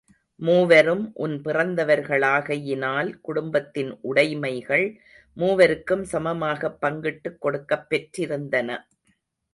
மூவரும் 0.35 1.11
உடன் 1.13 1.41
பிறந்தவர்களாகையினால் 1.41 3.13
குடும்பத்தின் 3.21 3.99
உடைமைகள் 4.03 4.97
மூவருக்கும் 5.37 6.01
சமமாகப் 6.11 6.81
பங்கிட்டுக் 6.81 7.41
கொடுக்கப் 7.41 7.87
பெற்றிருந்தன. 7.89 8.79